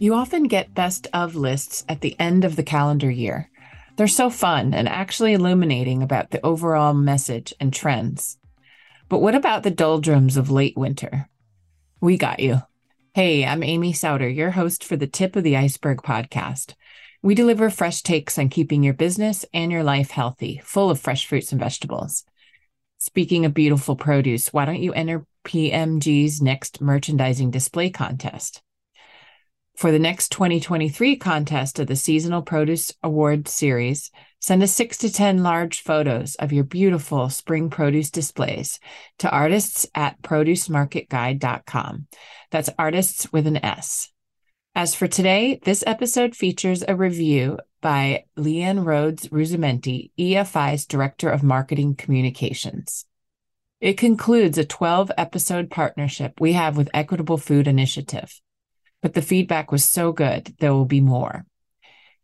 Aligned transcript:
You 0.00 0.14
often 0.14 0.44
get 0.44 0.76
best 0.76 1.08
of 1.12 1.34
lists 1.34 1.84
at 1.88 2.02
the 2.02 2.14
end 2.20 2.44
of 2.44 2.54
the 2.54 2.62
calendar 2.62 3.10
year. 3.10 3.50
They're 3.96 4.06
so 4.06 4.30
fun 4.30 4.72
and 4.72 4.88
actually 4.88 5.32
illuminating 5.32 6.04
about 6.04 6.30
the 6.30 6.44
overall 6.46 6.94
message 6.94 7.52
and 7.58 7.72
trends. 7.72 8.38
But 9.08 9.18
what 9.18 9.34
about 9.34 9.64
the 9.64 9.72
doldrums 9.72 10.36
of 10.36 10.52
late 10.52 10.76
winter? 10.76 11.28
We 12.00 12.16
got 12.16 12.38
you. 12.38 12.62
Hey, 13.12 13.44
I'm 13.44 13.64
Amy 13.64 13.92
Sowder, 13.92 14.32
your 14.32 14.52
host 14.52 14.84
for 14.84 14.94
the 14.94 15.08
Tip 15.08 15.34
of 15.34 15.42
the 15.42 15.56
Iceberg 15.56 16.02
podcast. 16.02 16.74
We 17.20 17.34
deliver 17.34 17.68
fresh 17.68 18.02
takes 18.02 18.38
on 18.38 18.50
keeping 18.50 18.84
your 18.84 18.94
business 18.94 19.44
and 19.52 19.72
your 19.72 19.82
life 19.82 20.12
healthy, 20.12 20.60
full 20.62 20.90
of 20.90 21.00
fresh 21.00 21.26
fruits 21.26 21.50
and 21.50 21.60
vegetables. 21.60 22.24
Speaking 22.98 23.44
of 23.44 23.52
beautiful 23.52 23.96
produce, 23.96 24.52
why 24.52 24.64
don't 24.64 24.80
you 24.80 24.92
enter 24.92 25.26
PMG's 25.44 26.40
next 26.40 26.80
merchandising 26.80 27.50
display 27.50 27.90
contest? 27.90 28.62
For 29.78 29.92
the 29.92 30.00
next 30.00 30.32
2023 30.32 31.14
contest 31.18 31.78
of 31.78 31.86
the 31.86 31.94
Seasonal 31.94 32.42
Produce 32.42 32.92
Award 33.04 33.46
Series, 33.46 34.10
send 34.40 34.60
us 34.60 34.72
six 34.72 34.96
to 34.96 35.12
10 35.12 35.44
large 35.44 35.82
photos 35.82 36.34
of 36.34 36.52
your 36.52 36.64
beautiful 36.64 37.30
spring 37.30 37.70
produce 37.70 38.10
displays 38.10 38.80
to 39.20 39.30
artists 39.30 39.86
at 39.94 40.20
producemarketguide.com. 40.20 42.08
That's 42.50 42.70
artists 42.76 43.32
with 43.32 43.46
an 43.46 43.64
S. 43.64 44.10
As 44.74 44.96
for 44.96 45.06
today, 45.06 45.60
this 45.62 45.84
episode 45.86 46.34
features 46.34 46.82
a 46.88 46.96
review 46.96 47.60
by 47.80 48.24
Leanne 48.36 48.84
Rhodes 48.84 49.28
Ruzzamenti, 49.28 50.10
EFI's 50.18 50.86
Director 50.86 51.30
of 51.30 51.44
Marketing 51.44 51.94
Communications. 51.94 53.04
It 53.80 53.96
concludes 53.96 54.58
a 54.58 54.64
12 54.64 55.12
episode 55.16 55.70
partnership 55.70 56.40
we 56.40 56.54
have 56.54 56.76
with 56.76 56.90
Equitable 56.92 57.38
Food 57.38 57.68
Initiative 57.68 58.40
but 59.02 59.14
the 59.14 59.22
feedback 59.22 59.70
was 59.70 59.84
so 59.84 60.12
good, 60.12 60.54
there 60.58 60.72
will 60.72 60.84
be 60.84 61.00
more. 61.00 61.44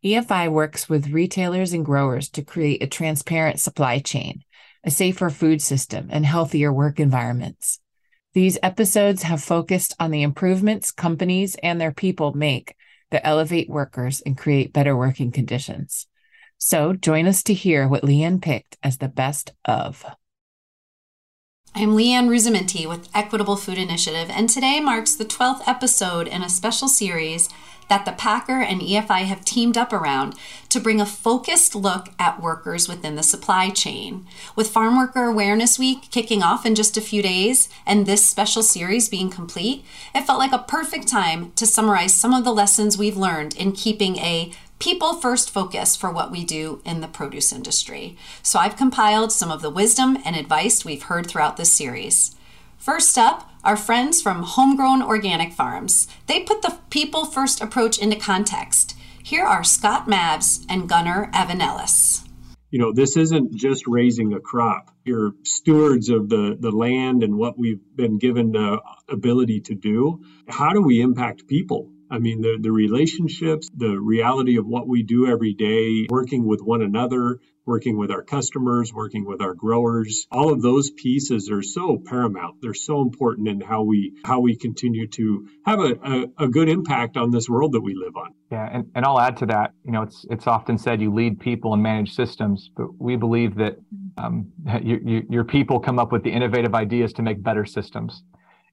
EFI 0.05 0.51
works 0.51 0.89
with 0.89 1.09
retailers 1.09 1.73
and 1.73 1.85
growers 1.85 2.29
to 2.31 2.43
create 2.43 2.83
a 2.83 2.87
transparent 2.87 3.59
supply 3.59 3.99
chain, 3.99 4.43
a 4.85 4.91
safer 4.91 5.31
food 5.31 5.63
system, 5.63 6.09
and 6.11 6.27
healthier 6.27 6.73
work 6.73 7.01
environments. 7.01 7.81
These 8.35 8.59
episodes 8.63 9.23
have 9.23 9.43
focused 9.43 9.95
on 9.99 10.11
the 10.11 10.23
improvements 10.23 10.91
companies 10.91 11.57
and 11.63 11.81
their 11.81 11.93
people 11.93 12.35
make 12.35 12.75
that 13.11 13.27
elevate 13.27 13.71
workers 13.71 14.21
and 14.21 14.37
create 14.37 14.73
better 14.73 14.97
working 14.97 15.31
conditions. 15.31 16.07
So 16.59 16.93
join 16.95 17.27
us 17.27 17.43
to 17.45 17.55
hear 17.55 17.87
what 17.87 18.03
Leanne 18.03 18.43
picked 18.43 18.77
as 18.83 18.99
the 18.99 19.09
best 19.09 19.53
of. 19.65 20.05
I'm 21.77 21.97
Leanne 21.97 22.29
Ruzzamenti 22.29 22.89
with 22.89 23.09
Equitable 23.13 23.57
Food 23.57 23.79
Initiative, 23.79 24.31
and 24.31 24.49
today 24.49 24.79
marks 24.79 25.17
the 25.17 25.25
12th 25.25 25.63
episode 25.67 26.29
in 26.29 26.41
a 26.41 26.49
special 26.49 26.87
series 26.87 27.49
that 27.89 28.05
the 28.05 28.13
Packer 28.13 28.61
and 28.61 28.81
EFI 28.81 29.25
have 29.25 29.45
teamed 29.45 29.77
up 29.77 29.93
around 29.93 30.37
to 30.69 30.79
bring 30.79 31.01
a 31.01 31.07
focused 31.07 31.75
look 31.75 32.11
at 32.17 32.41
workers 32.41 32.89
within 32.89 33.17
the 33.17 33.25
supply 33.25 33.71
chain. 33.71 34.25
With 34.55 34.71
Farm 34.71 34.97
Worker 34.97 35.25
Awareness 35.25 35.77
Week 35.77 36.11
kicking 36.13 36.45
off 36.45 36.65
in 36.65 36.77
just 36.77 36.97
a 36.97 37.01
few 37.01 37.23
days 37.23 37.69
and 37.85 38.07
this 38.07 38.25
special 38.25 38.63
series 38.63 39.09
being 39.09 39.29
complete, 39.29 39.85
it 40.15 40.23
felt 40.23 40.39
like 40.39 40.53
a 40.53 40.59
perfect 40.59 41.09
time 41.09 41.51
to 41.57 41.67
summarize 41.67 42.15
some 42.15 42.33
of 42.33 42.45
the 42.45 42.55
lessons 42.55 42.97
we've 42.97 43.17
learned 43.17 43.57
in 43.57 43.73
keeping 43.73 44.17
a 44.19 44.53
people 44.85 45.15
first 45.15 45.51
focus 45.51 45.97
for 45.97 46.11
what 46.11 46.31
we 46.31 46.45
do 46.45 46.83
in 46.85 47.01
the 47.01 47.09
produce 47.09 47.55
industry. 47.55 48.19
So 48.43 48.59
I've 48.59 48.77
compiled 48.77 49.33
some 49.33 49.51
of 49.51 49.63
the 49.63 49.71
wisdom 49.71 50.19
and 50.27 50.37
advice 50.37 50.85
we've 50.85 51.05
heard 51.05 51.27
throughout 51.27 51.57
this 51.57 51.73
series. 51.73 52.37
First 52.77 53.17
up, 53.17 53.51
our 53.65 53.79
friends 53.79 54.21
from 54.21 54.43
Homegrown 54.43 55.01
Organic 55.01 55.55
Farms. 55.55 56.07
They 56.27 56.41
put 56.41 56.61
the 56.61 56.77
people 56.91 57.25
first 57.25 57.63
approach 57.63 57.99
into 57.99 58.17
context. 58.17 58.95
Here 59.23 59.47
are 59.47 59.65
Scott 59.65 60.07
Mabs 60.07 60.67
and 60.69 60.87
Gunnar 60.87 61.31
Evanellis. 61.33 62.29
You 62.71 62.79
know, 62.79 62.93
this 62.93 63.17
isn't 63.17 63.55
just 63.55 63.85
raising 63.87 64.35
a 64.35 64.41
crop. 64.41 64.91
You're 65.07 65.33
stewards 65.45 66.11
of 66.11 66.29
the, 66.29 66.59
the 66.61 66.73
land 66.73 67.23
and 67.23 67.39
what 67.39 67.59
we've 67.59 67.81
been 67.97 68.19
given 68.19 68.53
the 68.53 68.83
ability 69.09 69.61
to 69.61 69.75
do. 69.75 70.21
How 70.47 70.75
do 70.75 70.83
we 70.83 71.01
impact 71.01 71.47
people? 71.47 71.91
I 72.15 72.19
mean, 72.19 72.43
the, 72.43 72.59
the 72.61 72.71
relationships, 72.71 73.69
the 73.77 73.99
reality 73.99 74.57
of 74.57 74.67
what 74.67 74.87
we 74.87 75.03
do 75.03 75.27
every 75.27 75.53
day, 75.53 76.07
working 76.09 76.47
with 76.47 76.61
one 76.61 76.81
another, 76.81 77.41
working 77.67 77.99
with 77.99 78.13
our 78.13 78.23
customers, 78.23 78.93
working 78.95 79.25
with 79.25 79.41
our 79.41 79.55
growers, 79.55 80.29
all 80.31 80.53
of 80.53 80.63
those 80.63 80.91
pieces 80.91 81.51
are 81.51 81.63
so 81.63 82.01
paramount. 82.05 82.59
They're 82.63 82.73
so 82.73 83.03
important 83.03 83.49
in 83.49 83.61
how 83.61 83.83
we 83.83 84.13
how 84.25 84.39
we 84.39 84.55
continue 84.55 85.09
to 85.09 85.49
have 85.67 85.81
a, 85.81 85.95
a, 86.05 86.45
a 86.45 86.49
good 86.49 86.69
impact 86.69 87.17
on 87.17 87.33
this 87.33 87.49
world 87.49 87.73
that 87.73 87.81
we 87.81 87.95
live 87.97 88.17
on. 88.17 88.35
Yeah, 88.53 88.69
and, 88.73 88.91
and 88.95 89.05
I'll 89.05 89.19
add 89.19 89.39
to 89.39 89.47
that. 89.47 89.73
You 89.85 89.91
know, 89.91 90.03
it's 90.03 90.25
it's 90.31 90.47
often 90.47 90.79
said 90.79 91.01
you 91.01 91.13
lead 91.13 91.41
people 91.41 91.73
and 91.73 91.83
manage 91.83 92.15
systems, 92.15 92.71
but 92.77 92.95
we 92.97 93.17
believe 93.17 93.57
that 93.57 93.79
um, 94.19 94.53
you, 94.83 95.01
you, 95.05 95.23
your 95.29 95.45
people 95.45 95.81
come 95.81 95.99
up 95.99 96.13
with 96.13 96.23
the 96.23 96.31
innovative 96.31 96.77
ideas 96.77 97.13
to 97.15 97.23
make 97.23 97.43
better 97.43 97.65
systems 97.65 98.23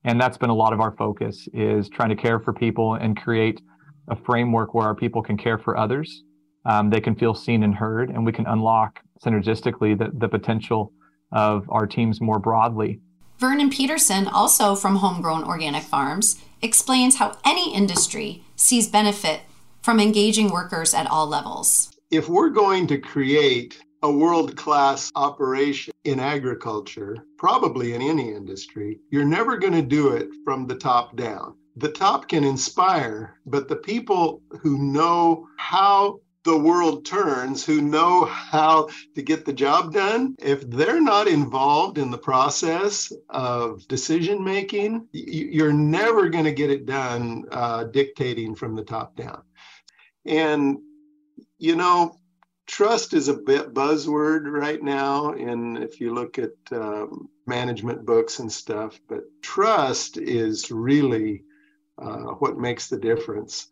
and 0.04 0.20
that's 0.20 0.38
been 0.38 0.50
a 0.50 0.56
lot 0.56 0.74
of 0.74 0.80
our 0.80 0.92
focus 0.92 1.48
is 1.54 1.90
trying 1.90 2.10
to 2.10 2.16
care 2.16 2.40
for 2.40 2.54
people 2.54 2.96
and 2.96 3.16
create 3.22 3.62
a 4.10 4.16
framework 4.16 4.74
where 4.74 4.86
our 4.86 4.96
people 4.96 5.22
can 5.22 5.38
care 5.38 5.58
for 5.58 5.78
others. 5.78 6.24
Um, 6.66 6.90
they 6.90 7.02
can 7.02 7.16
feel 7.16 7.34
seen 7.34 7.64
and 7.64 7.76
heard 7.76 8.10
and 8.10 8.26
we 8.26 8.32
can 8.32 8.46
unlock 8.46 9.00
synergistically 9.24 9.98
the, 9.98 10.12
the 10.14 10.28
potential 10.28 10.92
of 11.32 11.66
our 11.70 11.88
teams 11.88 12.20
more 12.22 12.40
broadly. 12.40 13.00
Vernon 13.40 13.70
peterson 13.70 14.28
also 14.28 14.76
from 14.76 14.98
homegrown 14.98 15.44
organic 15.44 15.84
farms 15.84 16.40
explains 16.62 17.16
how 17.16 17.38
any 17.44 17.74
industry 17.74 18.44
sees 18.56 18.88
benefit 18.88 19.42
from 19.82 20.00
engaging 20.00 20.52
workers 20.52 20.94
at 20.94 21.08
all 21.08 21.28
levels. 21.28 21.92
If 22.12 22.30
we're 22.30 22.50
going 22.50 22.86
to 22.88 23.00
create 23.00 23.80
a 24.04 24.12
world 24.12 24.56
class 24.56 25.12
operation 25.16 25.94
in 26.04 26.20
agriculture, 26.20 27.18
probably 27.42 27.96
in 27.96 28.04
any 28.04 28.32
industry, 28.32 29.00
you're 29.10 29.26
never 29.26 29.58
going 29.58 29.74
to 29.74 29.82
do 29.82 30.10
it 30.10 30.30
from 30.46 30.68
the 30.68 30.76
top 30.76 31.18
down. 31.18 31.56
The 31.76 31.92
top 31.92 32.28
can 32.28 32.44
inspire, 32.44 33.40
but 33.48 33.68
the 33.68 33.78
people 33.78 34.44
who 34.62 34.78
know 34.78 35.48
how 35.58 36.20
the 36.44 36.56
world 36.56 37.04
turns, 37.04 37.66
who 37.66 37.82
know 37.82 38.26
how 38.26 38.90
to 39.16 39.24
get 39.24 39.44
the 39.44 39.54
job 39.54 39.92
done, 39.92 40.36
if 40.38 40.70
they're 40.70 41.02
not 41.02 41.28
involved 41.28 41.98
in 41.98 42.12
the 42.12 42.18
process 42.20 43.12
of 43.32 43.88
decision 43.88 44.44
making, 44.44 45.08
you're 45.12 45.74
never 45.74 46.30
going 46.30 46.46
to 46.46 46.52
get 46.52 46.70
it 46.70 46.86
done 46.86 47.46
uh, 47.52 47.86
dictating 47.86 48.54
from 48.54 48.76
the 48.76 48.84
top 48.84 49.16
down. 49.16 49.42
And, 50.26 50.78
you 51.58 51.76
know, 51.76 52.21
trust 52.68 53.14
is 53.14 53.28
a 53.28 53.34
bit 53.34 53.74
buzzword 53.74 54.44
right 54.52 54.82
now 54.82 55.34
and 55.34 55.78
if 55.78 56.00
you 56.00 56.14
look 56.14 56.40
at 56.40 56.52
um, 56.72 57.30
management 57.46 58.06
books 58.06 58.40
and 58.40 58.52
stuff 58.52 59.00
but 59.08 59.24
trust 59.42 60.18
is 60.18 60.72
really 60.72 61.44
uh, 62.02 62.34
what 62.40 62.58
makes 62.58 62.88
the 62.88 62.98
difference. 62.98 63.68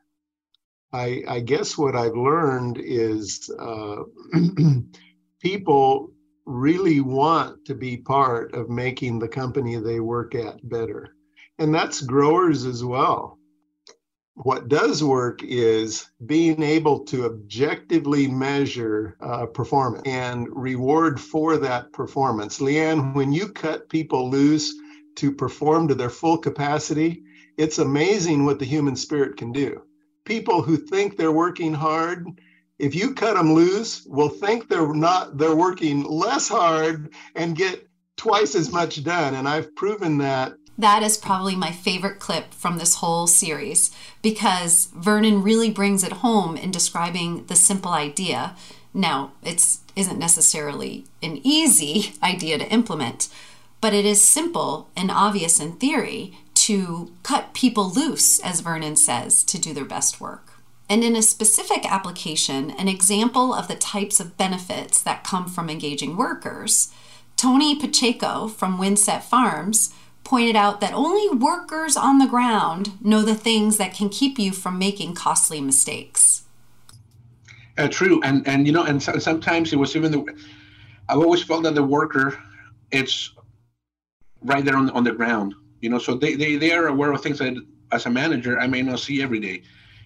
I, 0.92 1.24
I, 1.28 1.40
guess 1.40 1.78
what 1.78 1.96
i've 1.96 2.16
learned 2.16 2.80
is 2.80 3.50
uh, 3.60 4.04
people 5.40 6.12
really 6.46 7.00
want 7.00 7.64
to 7.66 7.76
be 7.76 7.98
part 7.98 8.54
of 8.56 8.70
making 8.70 9.20
the 9.20 9.28
company 9.28 9.78
they 9.78 10.00
work 10.00 10.34
at 10.34 10.68
better 10.68 11.16
and 11.60 11.74
that's 11.74 12.02
growers 12.02 12.66
as 12.66 12.84
well 12.84 13.39
what 14.44 14.70
does 14.70 15.04
work 15.04 15.44
is 15.44 16.10
being 16.26 16.64
able 16.64 17.02
to 17.02 17.26
objectively 17.26 18.26
measure 18.26 19.18
uh, 19.20 19.46
performance 19.46 20.04
and 20.06 20.48
reward 20.50 21.20
for 21.20 21.58
that 21.58 21.92
performance. 21.92 22.60
Leanne, 22.60 23.14
when 23.14 23.34
you 23.34 23.50
cut 23.50 23.90
people 23.90 24.30
loose 24.30 24.74
to 25.16 25.34
perform 25.34 25.90
to 25.90 25.96
their 25.96 26.10
full 26.10 26.38
capacity, 26.38 27.22
it's 27.58 27.80
amazing 27.80 28.46
what 28.46 28.60
the 28.60 28.66
human 28.66 28.96
spirit 28.96 29.36
can 29.36 29.52
do. 29.52 29.82
People 30.24 30.62
who 30.62 30.78
think 30.78 31.18
they're 31.18 31.34
working 31.34 31.74
hard, 31.74 32.40
if 32.78 32.96
you 32.96 33.14
cut 33.14 33.36
them 33.36 33.54
loose, 33.54 34.06
will 34.06 34.30
think 34.30 34.70
they're 34.70 34.94
not, 34.94 35.38
they're 35.38 35.54
working 35.54 36.04
less 36.04 36.48
hard 36.48 37.14
and 37.36 37.58
get 37.58 37.86
twice 38.16 38.56
as 38.56 38.72
much 38.72 39.04
done. 39.04 39.34
And 39.34 39.50
I've 39.50 39.76
proven 39.76 40.18
that 40.20 40.54
that 40.80 41.04
is 41.04 41.18
probably 41.18 41.58
my 41.58 41.72
favorite 41.72 42.20
clip 42.20 42.54
from 42.54 42.78
this 42.78 42.96
whole 42.96 43.28
series 43.28 43.92
because 44.22 44.88
Vernon 44.96 45.44
really 45.44 45.70
brings 45.70 46.06
it 46.06 46.14
home 46.14 46.56
in 46.56 46.72
describing 46.72 47.46
the 47.48 47.56
simple 47.56 47.92
idea. 47.92 48.56
Now, 48.94 49.34
it's 49.44 49.82
isn't 49.98 50.18
necessarily 50.18 51.06
an 51.22 51.42
easy 51.44 52.14
idea 52.24 52.58
to 52.58 52.72
implement, 52.72 53.28
but 53.82 53.94
it 53.94 54.06
is 54.06 54.24
simple 54.24 54.90
and 54.96 55.12
obvious 55.12 55.60
in 55.60 55.74
theory 55.74 56.38
to 56.56 57.12
cut 57.24 57.54
people 57.54 57.90
loose, 57.90 58.40
as 58.40 58.62
Vernon 58.62 58.96
says, 58.96 59.44
to 59.44 59.60
do 59.60 59.74
their 59.74 59.86
best 59.86 60.22
work. 60.22 60.54
And 60.90 61.04
in 61.04 61.16
a 61.16 61.22
specific 61.22 61.90
application, 61.92 62.72
an 62.72 62.88
example 62.88 63.54
of 63.54 63.68
the 63.68 63.76
types 63.76 64.22
of 64.22 64.38
benefits 64.38 65.02
that 65.02 65.26
come 65.26 65.48
from 65.48 65.70
engaging 65.70 66.16
workers, 66.16 66.92
Tony 67.36 67.76
Pacheco 67.76 68.48
from 68.48 68.78
Windset 68.78 69.24
Farms 69.24 69.94
pointed 70.30 70.56
out 70.56 70.80
that 70.80 70.94
only 70.94 71.28
workers 71.36 71.98
on 71.98 72.20
the 72.20 72.28
ground 72.28 72.92
know 73.04 73.24
the 73.24 73.34
things 73.34 73.78
that 73.78 73.96
can 73.96 74.10
keep 74.10 74.38
you 74.38 74.52
from 74.52 74.78
making 74.78 75.16
costly 75.16 75.60
mistakes. 75.60 76.44
Uh, 77.80 77.88
true, 77.88 78.22
and 78.24 78.48
and 78.48 78.68
you 78.68 78.72
know, 78.72 78.84
and 78.84 79.02
so, 79.02 79.18
sometimes 79.18 79.74
it 79.74 79.78
was 79.78 79.96
even 79.96 80.12
the. 80.12 80.24
I've 81.10 81.18
always 81.18 81.42
felt 81.42 81.64
that 81.64 81.74
the 81.74 81.84
worker, 81.84 82.38
it's 82.92 83.34
right 84.44 84.64
there 84.64 84.78
on 84.78 84.86
the, 84.86 84.94
on 84.94 85.04
the 85.04 85.14
ground. 85.14 85.56
You 85.82 85.90
know, 85.90 85.98
so 85.98 86.14
they 86.14 86.36
they 86.36 86.58
they 86.58 86.74
are 86.74 86.88
aware 86.88 87.12
of 87.12 87.22
things 87.22 87.40
that 87.40 87.56
as 87.92 88.06
a 88.06 88.12
manager 88.12 88.60
I 88.60 88.68
may 88.68 88.84
not 88.84 89.00
see 89.00 89.24
every 89.24 89.40
day. 89.40 89.64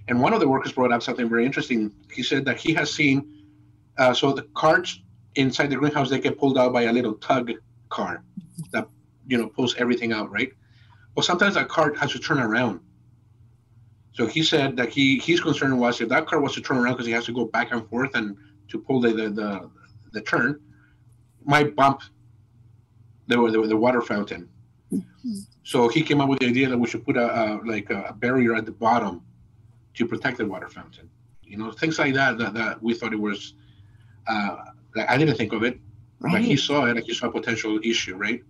And 0.07 0.21
one 0.21 0.33
of 0.33 0.39
the 0.39 0.47
workers 0.47 0.71
brought 0.71 0.93
up 0.93 1.03
something 1.03 1.27
very 1.27 1.45
interesting. 1.45 1.91
He 2.11 2.23
said 2.23 2.45
that 2.45 2.57
he 2.57 2.73
has 2.75 2.93
seen, 2.93 3.17
uh, 3.97 4.13
so 4.13 4.31
the 4.31 4.43
carts 4.53 4.99
inside 5.35 5.69
the 5.69 5.75
greenhouse 5.75 6.09
they 6.09 6.19
get 6.19 6.37
pulled 6.37 6.57
out 6.57 6.71
by 6.71 6.83
a 6.83 6.93
little 6.93 7.15
tug 7.15 7.51
car 7.89 8.23
that 8.71 8.87
you 9.27 9.37
know 9.37 9.47
pulls 9.47 9.75
everything 9.75 10.11
out, 10.11 10.31
right? 10.31 10.51
Well, 11.15 11.23
sometimes 11.23 11.55
that 11.55 11.69
cart 11.69 11.97
has 11.97 12.11
to 12.11 12.19
turn 12.19 12.39
around 12.39 12.79
so 14.13 14.27
he 14.27 14.43
said 14.43 14.77
that 14.77 14.89
he 14.89 15.19
his 15.19 15.41
concern 15.41 15.77
was 15.79 15.99
if 15.99 16.09
that 16.09 16.27
car 16.27 16.39
was 16.39 16.53
to 16.53 16.61
turn 16.61 16.77
around 16.77 16.93
because 16.93 17.07
he 17.07 17.11
has 17.13 17.25
to 17.25 17.33
go 17.33 17.45
back 17.45 17.71
and 17.71 17.87
forth 17.89 18.11
and 18.13 18.37
to 18.69 18.79
pull 18.79 19.01
the 19.01 19.09
the, 19.09 19.29
the, 19.29 19.69
the 20.11 20.21
turn, 20.21 20.59
might 21.43 21.75
bump 21.75 22.01
the, 23.27 23.35
the, 23.49 23.67
the 23.67 23.75
water 23.75 24.01
fountain. 24.01 24.47
Mm-hmm. 24.91 25.33
So 25.63 25.87
he 25.87 26.03
came 26.03 26.21
up 26.21 26.29
with 26.29 26.39
the 26.39 26.47
idea 26.47 26.69
that 26.69 26.77
we 26.77 26.87
should 26.87 27.03
put 27.03 27.17
a, 27.17 27.25
a 27.25 27.45
like 27.65 27.89
a 27.89 28.15
barrier 28.19 28.55
at 28.55 28.65
the 28.65 28.71
bottom 28.71 29.23
to 29.95 30.07
protect 30.07 30.37
the 30.37 30.45
water 30.45 30.69
fountain. 30.69 31.09
You 31.41 31.57
know, 31.57 31.71
things 31.71 31.97
like 31.97 32.13
that 32.13 32.37
that, 32.37 32.53
that 32.53 32.83
we 32.83 32.93
thought 32.93 33.13
it 33.13 33.19
was. 33.19 33.55
Uh, 34.27 34.57
I 35.07 35.17
didn't 35.17 35.35
think 35.35 35.53
of 35.53 35.63
it, 35.63 35.79
right. 36.19 36.33
but 36.33 36.41
he 36.41 36.55
saw 36.55 36.85
it. 36.85 36.95
Like 36.95 37.05
he 37.05 37.15
saw 37.15 37.27
a 37.27 37.31
potential 37.31 37.79
issue, 37.83 38.15
right? 38.15 38.43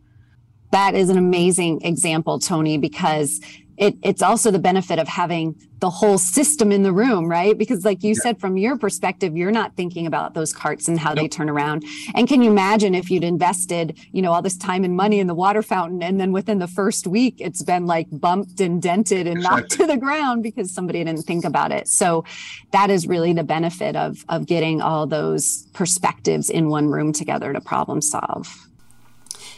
That 0.73 0.95
is 0.95 1.09
an 1.09 1.19
amazing 1.19 1.81
example, 1.83 2.39
Tony, 2.39 2.79
because 2.79 3.39
it, 3.77 3.95
it's 4.01 4.23
also 4.23 4.49
the 4.49 4.57
benefit 4.57 4.97
of 4.97 5.07
having 5.07 5.55
the 5.81 5.89
whole 5.91 6.17
system 6.17 6.71
in 6.71 6.81
the 6.81 6.91
room, 6.91 7.29
right? 7.29 7.55
Because, 7.55 7.85
like 7.85 8.01
you 8.01 8.15
yeah. 8.15 8.21
said, 8.23 8.39
from 8.39 8.57
your 8.57 8.75
perspective, 8.75 9.37
you're 9.37 9.51
not 9.51 9.75
thinking 9.75 10.07
about 10.07 10.33
those 10.33 10.51
carts 10.51 10.87
and 10.87 10.97
how 10.97 11.13
nope. 11.13 11.25
they 11.25 11.27
turn 11.27 11.47
around. 11.47 11.85
And 12.15 12.27
can 12.27 12.41
you 12.41 12.49
imagine 12.49 12.95
if 12.95 13.11
you'd 13.11 13.23
invested, 13.23 13.99
you 14.11 14.23
know, 14.23 14.31
all 14.31 14.41
this 14.41 14.57
time 14.57 14.83
and 14.83 14.97
money 14.97 15.19
in 15.19 15.27
the 15.27 15.35
water 15.35 15.61
fountain, 15.61 16.01
and 16.01 16.19
then 16.19 16.31
within 16.31 16.57
the 16.57 16.67
first 16.67 17.05
week, 17.05 17.35
it's 17.37 17.61
been 17.61 17.85
like 17.85 18.07
bumped 18.09 18.59
and 18.59 18.81
dented 18.81 19.27
and 19.27 19.37
exactly. 19.37 19.61
knocked 19.61 19.71
to 19.73 19.85
the 19.85 19.97
ground 19.97 20.41
because 20.41 20.73
somebody 20.73 21.03
didn't 21.03 21.21
think 21.21 21.45
about 21.45 21.71
it. 21.71 21.87
So, 21.87 22.25
that 22.71 22.89
is 22.89 23.05
really 23.05 23.31
the 23.33 23.43
benefit 23.43 23.95
of 23.95 24.25
of 24.27 24.47
getting 24.47 24.81
all 24.81 25.05
those 25.05 25.67
perspectives 25.73 26.49
in 26.49 26.69
one 26.69 26.87
room 26.87 27.13
together 27.13 27.53
to 27.53 27.61
problem 27.61 28.01
solve. 28.01 28.72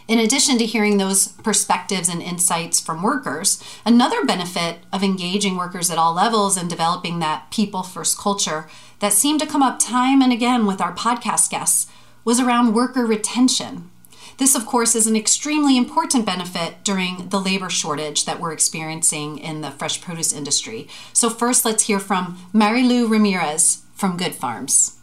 In 0.08 0.20
addition 0.20 0.60
to 0.60 0.66
hearing 0.68 0.98
those 0.98 1.30
perspectives 1.30 2.10
and 2.10 2.22
insights 2.22 2.80
from 2.80 3.02
workers, 3.02 3.64
another 3.86 4.24
benefit 4.24 4.78
of 4.94 5.04
engaging 5.04 5.58
workers 5.58 5.90
at 5.90 5.98
all 5.98 6.14
levels 6.14 6.58
and 6.58 6.70
developing 6.70 7.18
that 7.20 7.50
people 7.50 7.82
first 7.82 8.16
culture 8.16 8.68
that 9.00 9.14
seemed 9.14 9.40
to 9.40 9.48
come 9.48 9.64
up 9.64 9.80
time 9.80 10.22
and 10.22 10.32
again 10.32 10.68
with 10.68 10.80
our 10.80 10.94
podcast 10.94 11.50
guests 11.50 11.88
was 12.24 12.40
around 12.40 12.76
worker 12.76 13.04
retention. 13.04 13.90
This, 14.38 14.54
of 14.54 14.68
course, 14.68 14.96
is 14.96 15.08
an 15.08 15.16
extremely 15.16 15.76
important 15.76 16.26
benefit 16.26 16.84
during 16.84 17.30
the 17.30 17.40
labor 17.40 17.70
shortage 17.70 18.26
that 18.26 18.40
we're 18.40 18.52
experiencing 18.52 19.40
in 19.40 19.62
the 19.62 19.72
fresh 19.72 20.02
produce 20.02 20.34
industry. 20.34 20.88
So, 21.14 21.30
first, 21.30 21.66
let's 21.66 21.84
hear 21.84 22.00
from 22.00 22.38
Mary 22.54 22.84
Lou 22.84 23.08
Ramirez 23.08 23.84
from 23.94 24.18
Good 24.18 24.36
Farms. 24.36 25.00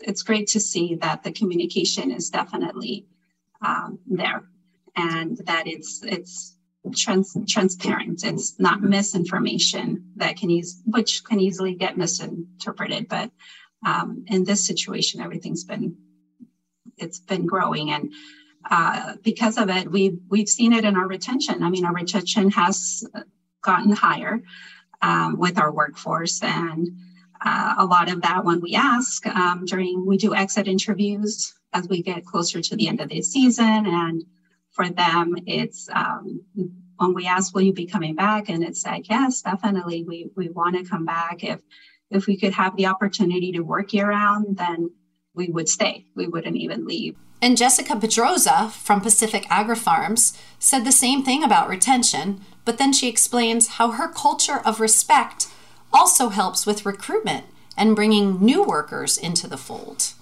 It's 0.00 0.22
great 0.22 0.48
to 0.48 0.60
see 0.60 0.96
that 0.96 1.22
the 1.22 1.32
communication 1.32 2.10
is 2.10 2.30
definitely 2.30 3.06
um, 3.64 3.98
there. 4.06 4.44
And 4.96 5.36
that 5.46 5.66
it's 5.66 6.02
it's 6.02 6.56
trans- 6.96 7.36
transparent. 7.48 8.24
It's 8.24 8.58
not 8.58 8.82
misinformation 8.82 10.12
that 10.16 10.36
can 10.36 10.50
use 10.50 10.82
which 10.84 11.24
can 11.24 11.40
easily 11.40 11.74
get 11.74 11.96
misinterpreted 11.96 13.08
but 13.08 13.30
um, 13.86 14.24
in 14.26 14.44
this 14.44 14.66
situation 14.66 15.20
everything's 15.20 15.64
been 15.64 15.96
it's 16.96 17.20
been 17.20 17.46
growing. 17.46 17.90
And 17.90 18.12
uh, 18.68 19.14
because 19.22 19.56
of 19.58 19.70
it 19.70 19.90
we've 19.90 20.18
we've 20.28 20.48
seen 20.48 20.72
it 20.72 20.84
in 20.84 20.96
our 20.96 21.06
retention. 21.06 21.62
I 21.62 21.70
mean 21.70 21.84
our 21.84 21.94
retention 21.94 22.50
has 22.50 23.04
gotten 23.62 23.92
higher 23.92 24.40
um, 25.02 25.38
with 25.38 25.58
our 25.58 25.72
workforce. 25.72 26.42
And 26.42 26.88
uh, 27.44 27.74
a 27.78 27.86
lot 27.86 28.10
of 28.10 28.22
that 28.22 28.44
when 28.44 28.60
we 28.60 28.74
ask 28.74 29.26
um, 29.26 29.64
during 29.64 30.04
we 30.06 30.16
do 30.16 30.34
exit 30.34 30.66
interviews 30.66 31.54
as 31.72 31.88
we 31.88 32.02
get 32.02 32.24
closer 32.24 32.60
to 32.60 32.76
the 32.76 32.88
end 32.88 33.00
of 33.00 33.08
the 33.08 33.22
season. 33.22 33.86
And 33.86 34.24
for 34.70 34.88
them, 34.88 35.34
it's 35.46 35.88
um, 35.92 36.42
when 36.96 37.14
we 37.14 37.26
ask, 37.26 37.54
"Will 37.54 37.62
you 37.62 37.72
be 37.72 37.86
coming 37.86 38.14
back?" 38.14 38.48
and 38.48 38.62
it's 38.62 38.84
like, 38.84 39.08
"Yes, 39.08 39.42
definitely. 39.42 40.04
We 40.04 40.30
we 40.36 40.48
want 40.48 40.76
to 40.76 40.84
come 40.84 41.04
back. 41.04 41.44
If 41.44 41.60
if 42.10 42.26
we 42.26 42.38
could 42.38 42.52
have 42.54 42.76
the 42.76 42.86
opportunity 42.86 43.52
to 43.52 43.60
work 43.60 43.92
year 43.92 44.08
round, 44.08 44.56
then 44.56 44.90
we 45.34 45.48
would 45.48 45.68
stay. 45.68 46.06
We 46.14 46.26
wouldn't 46.26 46.56
even 46.56 46.86
leave." 46.86 47.16
And 47.40 47.56
Jessica 47.56 47.94
Pedroza 47.94 48.70
from 48.70 49.00
Pacific 49.00 49.46
Agri 49.48 49.76
Farms 49.76 50.36
said 50.58 50.84
the 50.84 50.92
same 50.92 51.22
thing 51.22 51.44
about 51.44 51.68
retention, 51.68 52.40
but 52.64 52.78
then 52.78 52.92
she 52.92 53.08
explains 53.08 53.68
how 53.78 53.92
her 53.92 54.08
culture 54.08 54.58
of 54.64 54.80
respect 54.80 55.46
also 55.92 56.30
helps 56.30 56.66
with 56.66 56.84
recruitment 56.84 57.46
and 57.76 57.94
bringing 57.94 58.44
new 58.44 58.64
workers 58.64 59.16
into 59.16 59.46
the 59.46 59.56
fold. 59.56 60.14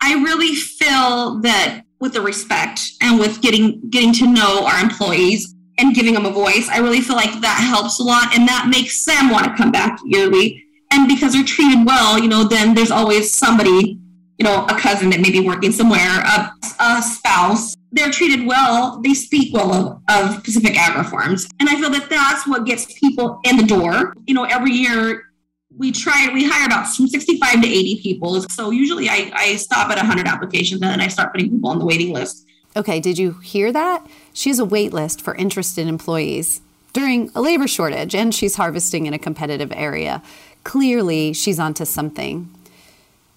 I 0.00 0.14
really 0.14 0.54
feel 0.54 1.40
that 1.40 1.82
with 2.00 2.14
the 2.14 2.20
respect 2.20 2.80
and 3.02 3.18
with 3.18 3.40
getting 3.42 3.80
getting 3.90 4.12
to 4.14 4.26
know 4.26 4.66
our 4.66 4.82
employees 4.82 5.54
and 5.78 5.94
giving 5.94 6.14
them 6.14 6.26
a 6.26 6.30
voice, 6.30 6.68
I 6.68 6.78
really 6.78 7.00
feel 7.00 7.16
like 7.16 7.40
that 7.40 7.58
helps 7.68 8.00
a 8.00 8.02
lot 8.02 8.36
and 8.36 8.48
that 8.48 8.68
makes 8.70 9.04
them 9.04 9.30
want 9.30 9.44
to 9.44 9.54
come 9.54 9.70
back 9.70 9.98
yearly. 10.04 10.64
And 10.92 11.06
because 11.06 11.34
they're 11.34 11.44
treated 11.44 11.86
well, 11.86 12.18
you 12.18 12.28
know, 12.28 12.44
then 12.44 12.74
there's 12.74 12.90
always 12.90 13.32
somebody, 13.32 13.98
you 14.38 14.44
know, 14.44 14.66
a 14.66 14.78
cousin 14.78 15.10
that 15.10 15.20
may 15.20 15.30
be 15.30 15.40
working 15.40 15.72
somewhere, 15.72 16.20
a, 16.20 16.52
a 16.80 17.02
spouse. 17.02 17.76
They're 17.92 18.10
treated 18.10 18.46
well. 18.46 19.00
They 19.00 19.14
speak 19.14 19.54
well 19.54 19.72
of, 19.72 20.02
of 20.08 20.44
Pacific 20.44 20.76
Agri 20.76 21.04
Farms. 21.04 21.48
And 21.60 21.68
I 21.68 21.76
feel 21.76 21.90
that 21.90 22.08
that's 22.08 22.46
what 22.46 22.64
gets 22.64 22.98
people 22.98 23.40
in 23.44 23.56
the 23.56 23.64
door. 23.64 24.14
You 24.26 24.34
know, 24.34 24.44
every 24.44 24.72
year 24.72 25.29
we 25.76 25.92
try 25.92 26.30
we 26.32 26.48
hire 26.48 26.66
about 26.66 26.88
from 26.94 27.06
65 27.06 27.62
to 27.62 27.68
80 27.68 28.00
people. 28.02 28.40
So 28.50 28.70
usually 28.70 29.08
I, 29.08 29.30
I 29.34 29.56
stop 29.56 29.90
at 29.90 29.96
100 29.96 30.26
applications 30.26 30.82
and 30.82 30.90
then 30.90 31.00
i 31.00 31.08
start 31.08 31.32
putting 31.32 31.50
people 31.50 31.70
on 31.70 31.78
the 31.78 31.84
waiting 31.84 32.12
list. 32.12 32.46
Okay 32.76 33.00
did 33.00 33.18
you 33.18 33.32
hear 33.34 33.72
that? 33.72 34.06
She 34.32 34.50
has 34.50 34.58
a 34.58 34.64
wait 34.64 34.92
list 34.92 35.20
for 35.20 35.34
interested 35.34 35.86
employees 35.86 36.60
during 36.92 37.30
a 37.34 37.40
labor 37.40 37.68
shortage 37.68 38.14
and 38.14 38.34
she's 38.34 38.56
harvesting 38.56 39.06
in 39.06 39.14
a 39.14 39.18
competitive 39.18 39.72
area. 39.72 40.22
Clearly 40.64 41.32
she's 41.32 41.58
onto 41.58 41.84
something. 41.84 42.52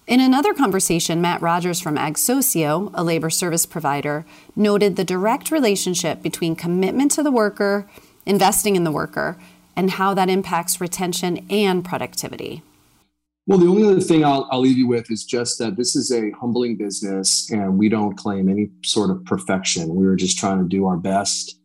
In 0.06 0.20
another 0.20 0.52
conversation, 0.52 1.22
Matt 1.22 1.40
Rogers 1.40 1.80
from 1.80 1.96
AgSocio, 1.96 2.90
a 2.92 3.02
labor 3.02 3.30
service 3.30 3.64
provider, 3.64 4.26
noted 4.54 4.96
the 4.96 5.04
direct 5.04 5.50
relationship 5.50 6.20
between 6.20 6.56
commitment 6.56 7.10
to 7.12 7.22
the 7.22 7.30
worker, 7.30 7.88
investing 8.26 8.76
in 8.76 8.84
the 8.84 8.92
worker, 8.92 9.38
and 9.76 9.92
how 9.92 10.14
that 10.14 10.28
impacts 10.28 10.80
retention 10.80 11.46
and 11.50 11.84
productivity. 11.84 12.62
Well, 13.46 13.58
the 13.58 13.66
only 13.66 13.84
other 13.86 14.00
thing 14.00 14.24
I'll, 14.24 14.48
I'll 14.50 14.60
leave 14.60 14.78
you 14.78 14.88
with 14.88 15.10
is 15.10 15.24
just 15.24 15.58
that 15.58 15.76
this 15.76 15.94
is 15.94 16.10
a 16.10 16.30
humbling 16.30 16.76
business 16.76 17.50
and 17.50 17.78
we 17.78 17.90
don't 17.90 18.16
claim 18.16 18.48
any 18.48 18.70
sort 18.82 19.10
of 19.10 19.22
perfection. 19.26 19.94
We 19.94 20.06
are 20.06 20.16
just 20.16 20.38
trying 20.38 20.60
to 20.60 20.68
do 20.68 20.86
our 20.86 20.96
best 20.96 21.58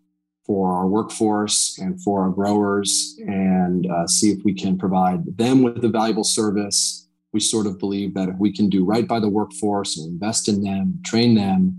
for 0.46 0.74
our 0.74 0.88
workforce 0.88 1.78
and 1.78 2.02
for 2.02 2.24
our 2.24 2.32
growers 2.32 3.18
and 3.20 3.90
uh, 3.90 4.08
see 4.08 4.32
if 4.32 4.44
we 4.44 4.54
can 4.54 4.78
provide 4.78 5.38
them 5.38 5.62
with 5.62 5.86
a 5.86 5.90
valuable 5.90 6.26
service. 6.26 7.08
We 7.32 7.40
sort 7.40 7.66
of 7.66 7.80
believe 7.80 8.14
that 8.16 8.28
if 8.28 8.36
we 8.40 8.52
can 8.52 8.68
do 8.68 8.84
right 8.84 9.08
by 9.08 9.20
the 9.22 9.30
workforce 9.30 9.98
and 9.98 10.12
invest 10.12 10.50
in 10.50 10.64
them, 10.64 11.00
train 11.06 11.36
them, 11.36 11.78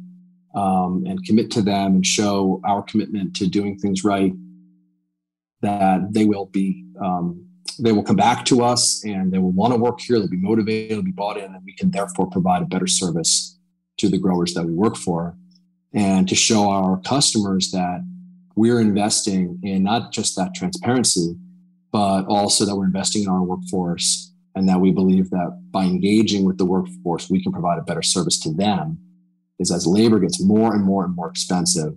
um, 0.54 1.04
and 1.06 1.22
commit 1.24 1.50
to 1.52 1.62
them 1.62 1.96
and 1.96 2.06
show 2.06 2.60
our 2.64 2.82
commitment 2.82 3.34
to 3.36 3.48
doing 3.48 3.76
things 3.78 4.02
right, 4.02 4.32
that 5.62 6.12
they 6.12 6.24
will 6.24 6.46
be 6.46 6.84
um, 7.02 7.46
they 7.78 7.92
will 7.92 8.02
come 8.02 8.16
back 8.16 8.44
to 8.46 8.62
us 8.62 9.02
and 9.04 9.32
they 9.32 9.38
will 9.38 9.52
want 9.52 9.72
to 9.72 9.78
work 9.78 10.00
here 10.00 10.18
they'll 10.18 10.28
be 10.28 10.36
motivated 10.36 10.90
they'll 10.90 11.02
be 11.02 11.10
bought 11.10 11.36
in 11.36 11.54
and 11.54 11.64
we 11.64 11.72
can 11.74 11.90
therefore 11.90 12.26
provide 12.26 12.62
a 12.62 12.66
better 12.66 12.86
service 12.86 13.58
to 13.96 14.08
the 14.08 14.18
growers 14.18 14.54
that 14.54 14.64
we 14.64 14.72
work 14.72 14.96
for 14.96 15.36
and 15.92 16.28
to 16.28 16.34
show 16.34 16.70
our 16.70 17.00
customers 17.00 17.70
that 17.70 18.04
we're 18.56 18.80
investing 18.80 19.58
in 19.62 19.82
not 19.82 20.12
just 20.12 20.36
that 20.36 20.54
transparency 20.54 21.34
but 21.92 22.24
also 22.26 22.64
that 22.64 22.76
we're 22.76 22.84
investing 22.84 23.22
in 23.22 23.28
our 23.28 23.42
workforce 23.42 24.32
and 24.54 24.68
that 24.68 24.80
we 24.80 24.90
believe 24.90 25.30
that 25.30 25.60
by 25.70 25.84
engaging 25.84 26.44
with 26.44 26.58
the 26.58 26.64
workforce 26.64 27.30
we 27.30 27.42
can 27.42 27.52
provide 27.52 27.78
a 27.78 27.82
better 27.82 28.02
service 28.02 28.38
to 28.38 28.52
them 28.52 28.98
is 29.58 29.70
as 29.70 29.86
labor 29.86 30.18
gets 30.18 30.42
more 30.42 30.74
and 30.74 30.84
more 30.84 31.04
and 31.04 31.14
more 31.14 31.28
expensive 31.28 31.94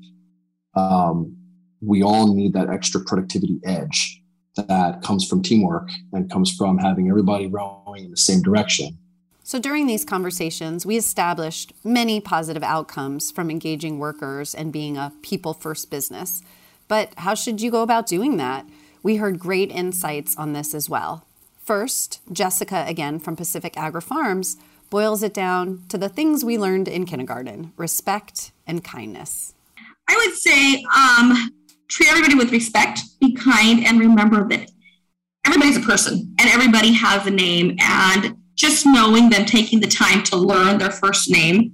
um, 0.76 1.36
we 1.86 2.04
all 2.04 2.34
need 2.34 2.54
that 2.54 2.70
extra 2.70 3.02
productivity 3.02 3.60
edge 3.66 4.22
that 4.56 5.02
comes 5.02 5.28
from 5.28 5.42
teamwork 5.42 5.90
and 6.12 6.30
comes 6.30 6.52
from 6.52 6.78
having 6.78 7.10
everybody 7.10 7.48
rowing 7.48 8.06
in 8.06 8.12
the 8.12 8.18
same 8.18 8.42
direction. 8.42 8.98
So 9.44 9.60
during 9.60 9.88
these 9.88 10.06
conversations, 10.06 10.86
we 10.86 10.96
established 10.96 11.74
many 11.84 12.22
positive 12.22 12.64
outcomes 12.64 13.30
from 13.30 13.50
engaging 13.50 14.00
workers 14.00 14.56
and 14.56 14.72
being 14.72 14.96
a 14.96 15.12
people 15.22 15.54
first 15.54 15.92
business. 15.92 16.42
But 16.88 17.12
how 17.18 17.36
should 17.36 17.62
you 17.62 17.70
go 17.70 17.82
about 17.82 18.08
doing 18.08 18.38
that? 18.38 18.66
We 19.02 19.18
heard 19.18 19.40
great 19.40 19.70
insights 19.70 20.38
on 20.38 20.54
this 20.54 20.74
as 20.74 20.90
well. 20.90 21.26
First, 21.58 22.22
Jessica, 22.32 22.86
again 22.88 23.20
from 23.20 23.36
Pacific 23.36 23.76
Agri 23.76 24.02
Farms, 24.02 24.56
boils 24.90 25.24
it 25.24 25.34
down 25.34 25.84
to 25.90 25.98
the 25.98 26.10
things 26.10 26.46
we 26.46 26.58
learned 26.58 26.88
in 26.88 27.06
kindergarten 27.06 27.74
respect 27.76 28.52
and 28.66 28.84
kindness. 28.84 29.56
I 30.08 30.16
would 30.16 30.36
say 30.36 30.84
um, 30.96 31.52
treat 31.94 32.10
everybody 32.10 32.36
with 32.36 32.52
respect, 32.52 33.02
be 33.20 33.34
kind, 33.34 33.86
and 33.86 34.00
remember 34.00 34.48
that 34.50 34.70
everybody's 35.46 35.78
a 35.78 35.82
person 35.82 36.36
and 36.40 36.50
everybody 36.50 36.92
has 36.92 37.26
a 37.28 37.32
name. 37.32 37.78
And 37.80 38.36
just 38.56 38.86
knowing 38.86 39.30
them 39.30 39.46
taking 39.46 39.80
the 39.80 39.88
time 39.88 40.24
to 40.24 40.36
learn 40.36 40.78
their 40.78 40.92
first 40.92 41.30
name 41.30 41.72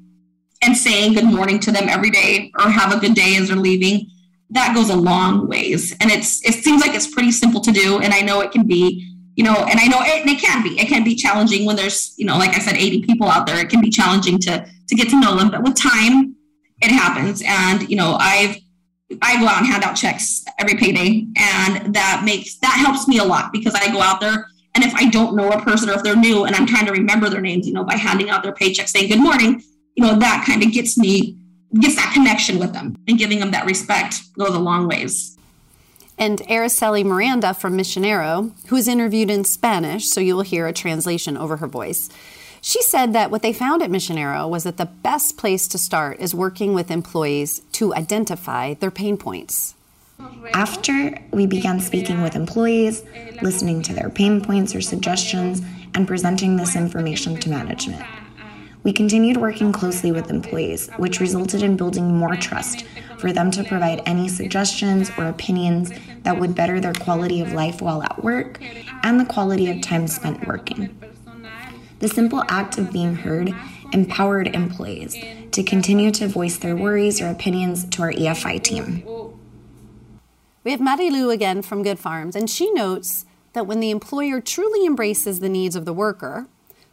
and 0.62 0.76
saying 0.76 1.14
good 1.14 1.26
morning 1.26 1.60
to 1.60 1.72
them 1.72 1.88
every 1.88 2.10
day 2.10 2.52
or 2.60 2.70
have 2.70 2.94
a 2.94 3.00
good 3.00 3.14
day 3.14 3.38
as 3.38 3.48
they're 3.48 3.58
leaving 3.58 4.10
that 4.50 4.76
goes 4.76 4.90
a 4.90 4.96
long 4.96 5.48
ways. 5.48 5.96
And 6.00 6.12
it's 6.12 6.44
it 6.46 6.64
seems 6.64 6.82
like 6.82 6.96
it's 6.96 7.08
pretty 7.14 7.32
simple 7.32 7.62
to 7.62 7.72
do 7.72 8.00
and 8.00 8.14
i 8.14 8.22
know 8.22 8.42
it 8.42 8.52
can 8.52 8.66
be 8.66 9.08
you 9.36 9.44
know 9.44 9.56
and 9.56 9.80
i 9.80 9.88
know 9.88 10.02
it, 10.02 10.22
and 10.22 10.30
it 10.30 10.40
can 10.40 10.64
be. 10.64 10.80
It 10.80 10.88
can 10.88 11.04
be 11.04 11.16
challenging 11.16 11.66
when 11.66 11.76
there's 11.76 12.14
you 12.18 12.26
know 12.26 12.38
like 12.38 12.56
i 12.56 12.60
said 12.60 12.76
80 12.76 13.02
people 13.04 13.28
out 13.28 13.46
there. 13.46 13.60
It 13.60 13.70
can 13.70 13.82
be 13.82 13.90
challenging 13.90 14.40
to 14.40 14.66
to 14.88 14.96
get 14.96 15.10
to 15.10 15.20
know 15.20 15.38
them 15.38 15.52
but 15.52 15.64
with 15.64 15.76
time 15.76 16.36
it 16.82 16.92
happens. 16.92 17.44
And 17.46 17.90
you 17.90 17.96
know 17.96 18.16
i've 18.20 18.58
i 19.22 19.40
go 19.40 19.48
out 19.48 19.60
and 19.60 19.68
hand 19.68 19.84
out 19.84 19.96
checks 19.96 20.46
every 20.60 20.76
payday 20.76 21.26
and 21.38 21.94
that 21.94 22.22
makes 22.24 22.56
that 22.58 22.74
helps 22.74 23.08
me 23.08 23.18
a 23.18 23.24
lot 23.24 23.52
because 23.52 23.74
i 23.76 23.92
go 23.92 24.02
out 24.02 24.20
there 24.20 24.48
and 24.76 24.84
if 24.84 24.94
i 24.96 25.10
don't 25.10 25.36
know 25.36 25.50
a 25.50 25.62
person 25.62 25.90
or 25.90 25.94
if 25.94 26.04
they're 26.04 26.16
new 26.16 26.46
and 26.46 26.56
i'm 26.56 26.66
trying 26.66 26.86
to 26.86 26.92
remember 26.92 27.30
their 27.30 27.42
names 27.42 27.68
you 27.68 27.74
know 27.74 27.84
by 27.84 27.96
handing 27.96 28.30
out 28.30 28.44
their 28.44 28.54
paycheck 28.54 28.88
saying 28.88 29.10
good 29.10 29.22
morning 29.22 29.62
you 29.96 30.04
know 30.04 30.18
that 30.18 30.44
kind 30.46 30.64
of 30.64 30.72
gets 30.72 30.98
me 30.98 31.40
gets 31.78 31.96
that 31.96 32.12
connection 32.14 32.60
with 32.60 32.74
them 32.74 32.96
and 33.08 33.18
giving 33.18 33.40
them 33.40 33.52
that 33.52 33.66
respect 33.66 34.22
goes 34.38 34.56
a 34.56 34.60
long 34.60 34.88
ways. 34.88 35.38
And 36.18 36.40
Araceli 36.42 37.06
Miranda 37.06 37.54
from 37.54 37.78
Misionero, 37.78 38.52
who 38.68 38.76
is 38.76 38.88
interviewed 38.88 39.30
in 39.30 39.46
Spanish, 39.46 40.08
so 40.08 40.20
you 40.20 40.36
will 40.36 40.42
hear 40.42 40.68
a 40.68 40.74
translation 40.74 41.38
over 41.38 41.58
her 41.58 41.68
voice. 41.68 42.10
She 42.62 42.82
said 42.84 43.14
that 43.14 43.32
what 43.32 43.42
they 43.42 43.54
found 43.54 43.82
at 43.82 43.90
Misionero 43.90 44.50
was 44.50 44.64
that 44.64 44.78
the 44.78 44.86
best 44.86 45.38
place 45.38 45.68
to 45.70 45.78
start 45.78 46.20
is 46.20 46.36
working 46.36 46.74
with 46.74 46.92
employees 46.92 47.62
to 47.74 47.94
identify 47.94 48.74
their 48.74 48.92
pain 48.92 49.18
points. 49.18 49.76
After 50.54 51.18
we 51.32 51.46
began 51.46 51.80
speaking 51.80 52.22
with 52.22 52.36
employees, 52.36 53.04
listening 53.42 53.82
to 53.84 53.94
their 53.94 54.10
pain 54.10 54.42
points 54.42 54.76
or 54.76 54.82
suggestions, 54.82 55.62
and 55.96 56.08
presenting 56.08 56.58
this 56.58 56.76
information 56.76 57.38
to 57.38 57.50
management. 57.50 58.06
We 58.84 58.94
continued 58.94 59.38
working 59.38 59.72
closely 59.72 60.12
with 60.12 60.30
employees, 60.30 60.90
which 60.98 61.20
resulted 61.20 61.64
in 61.64 61.76
building 61.76 62.16
more 62.16 62.36
trust 62.36 62.86
for 63.18 63.34
them 63.34 63.52
to 63.52 63.64
provide 63.64 64.02
any 64.06 64.30
suggestions 64.30 65.12
or 65.18 65.26
opinions 65.26 65.92
that 66.24 66.40
would 66.40 66.56
better 66.56 66.80
their 66.80 66.94
quality 66.94 67.42
of 67.42 67.54
life 67.54 67.82
while 67.82 68.04
at 68.04 68.24
work 68.24 68.60
and 69.04 69.20
the 69.20 69.26
quality 69.26 69.70
of 69.70 69.82
time 69.82 70.08
spent 70.08 70.48
working. 70.48 70.96
The 72.00 72.08
simple 72.08 72.44
act 72.48 72.78
of 72.78 72.94
being 72.94 73.16
heard 73.16 73.54
empowered 73.92 74.48
employees 74.56 75.18
to 75.52 75.64
continue 75.64 76.12
to 76.12 76.28
voice 76.28 76.58
their 76.58 76.76
worries 76.76 77.22
or 77.22 77.28
opinions 77.28 77.86
to 77.90 78.04
our 78.04 78.14
EFI 78.14 78.64
team. 78.64 79.04
We 80.64 80.72
have 80.72 80.80
Mary 80.80 81.10
Lou 81.10 81.30
again 81.30 81.62
from 81.62 81.84
Good 81.84 82.00
Farms, 82.00 82.36
and 82.36 82.50
she 82.50 82.72
notes 82.72 83.26
that 83.54 83.68
when 83.68 83.80
the 83.80 83.92
employer 83.92 84.40
truly 84.40 84.86
embraces 84.86 85.40
the 85.40 85.50
needs 85.50 85.76
of 85.76 85.86
the 85.86 85.94
worker, 85.94 86.48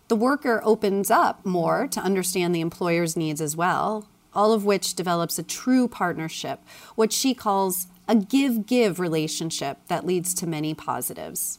the 0.09 0.17
worker 0.17 0.61
opens 0.65 1.11
up 1.11 1.45
more 1.45 1.87
to 1.89 2.01
understand 2.01 2.55
the 2.55 2.61
employer's 2.61 3.17
needs 3.17 3.41
as 3.41 3.57
well, 3.57 4.09
all 4.35 4.53
of 4.53 4.65
which 4.65 4.95
develops 4.95 5.39
a 5.39 5.43
true 5.43 5.87
partnership, 5.87 6.61
what 6.95 7.13
she 7.13 7.35
calls 7.35 7.87
a 8.09 8.15
give 8.17 8.67
give 8.67 8.99
relationship 8.99 9.79
that 9.89 10.07
leads 10.07 10.33
to 10.35 10.47
many 10.47 10.75
positives. 10.75 11.59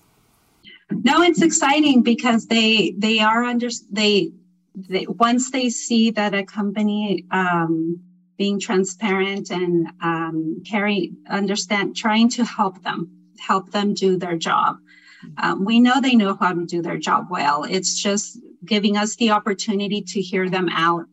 No, 0.92 1.22
it's 1.22 1.42
exciting 1.42 2.02
because 2.02 2.48
they 2.48 2.94
they 2.98 3.20
are 3.20 3.44
under 3.44 3.70
they, 3.92 4.32
they 4.76 5.06
once 5.08 5.52
they 5.52 5.70
see 5.70 6.12
that 6.12 6.34
a 6.34 6.44
company 6.44 7.26
um, 7.32 8.02
being 8.38 8.60
transparent 8.60 9.50
and 9.52 9.88
um, 10.02 10.64
carry 10.66 11.12
understand 11.30 11.96
trying 11.96 12.30
to 12.30 12.46
help 12.46 12.82
them 12.84 13.12
help 13.40 13.72
them 13.72 13.94
do 13.94 14.18
their 14.18 14.38
job 14.38 14.78
um, 15.38 15.66
we 15.66 15.80
know 15.80 16.00
they 16.00 16.16
know 16.16 16.36
how 16.40 16.54
to 16.54 16.66
do 16.66 16.82
their 16.82 16.98
job 16.98 17.28
well. 17.30 17.64
It's 17.64 18.02
just 18.02 18.40
giving 18.66 18.98
us 18.98 19.16
the 19.16 19.32
opportunity 19.32 20.02
to 20.02 20.22
hear 20.22 20.50
them 20.50 20.70
out 20.70 21.06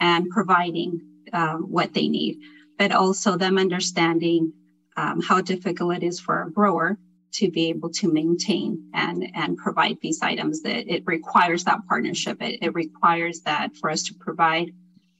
and 0.00 0.28
providing 0.30 1.00
uh, 1.32 1.56
what 1.56 1.94
they 1.94 2.08
need, 2.08 2.38
but 2.78 2.92
also 2.92 3.36
them 3.36 3.58
understanding 3.58 4.52
um, 4.96 5.20
how 5.20 5.40
difficult 5.40 5.96
it 5.96 6.02
is 6.02 6.20
for 6.20 6.42
a 6.42 6.50
grower 6.50 6.98
to 7.34 7.50
be 7.50 7.68
able 7.68 7.90
to 7.90 8.12
maintain 8.12 8.90
and 8.94 9.26
and 9.34 9.56
provide 9.56 9.98
these 10.00 10.22
items 10.22 10.62
that 10.62 10.92
it 10.92 11.02
requires 11.06 11.64
that 11.64 11.80
partnership. 11.88 12.40
It, 12.42 12.62
it 12.62 12.74
requires 12.74 13.40
that 13.40 13.76
for 13.76 13.90
us 13.90 14.02
to 14.04 14.14
provide 14.14 14.72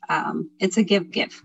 um, 0.09 0.51
it's 0.61 0.77
a 0.77 0.83
give 0.83 1.11
give. 1.11 1.43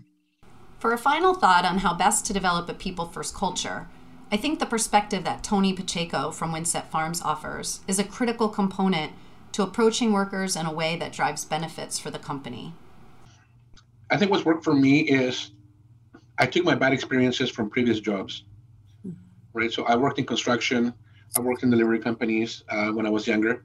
For 0.78 0.92
a 0.92 0.98
final 0.98 1.34
thought 1.34 1.64
on 1.64 1.78
how 1.78 1.94
best 1.94 2.24
to 2.26 2.32
develop 2.32 2.68
a 2.68 2.74
people 2.74 3.06
first 3.06 3.34
culture 3.34 3.88
I 4.32 4.36
think 4.36 4.60
the 4.60 4.66
perspective 4.66 5.24
that 5.24 5.42
Tony 5.42 5.72
Pacheco 5.72 6.30
from 6.30 6.52
Windset 6.52 6.86
Farms 6.88 7.20
offers 7.20 7.80
is 7.88 7.98
a 7.98 8.04
critical 8.04 8.48
component 8.48 9.12
to 9.52 9.64
approaching 9.64 10.12
workers 10.12 10.54
in 10.54 10.66
a 10.66 10.72
way 10.72 10.94
that 10.96 11.12
drives 11.12 11.44
benefits 11.44 11.98
for 11.98 12.12
the 12.12 12.18
company. 12.20 12.72
I 14.08 14.16
think 14.16 14.30
what's 14.30 14.44
worked 14.44 14.62
for 14.62 14.74
me 14.74 15.00
is 15.00 15.50
I 16.38 16.46
took 16.46 16.64
my 16.64 16.76
bad 16.76 16.92
experiences 16.92 17.50
from 17.50 17.70
previous 17.70 17.98
jobs, 17.98 18.44
right? 19.52 19.72
So 19.72 19.84
I 19.84 19.96
worked 19.96 20.18
in 20.18 20.26
construction, 20.26 20.94
I 21.36 21.40
worked 21.40 21.62
in 21.62 21.70
delivery 21.70 21.98
companies 21.98 22.64
uh, 22.68 22.90
when 22.90 23.06
I 23.06 23.10
was 23.10 23.26
younger, 23.26 23.64